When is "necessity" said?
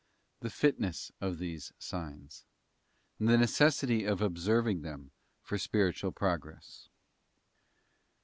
3.37-4.03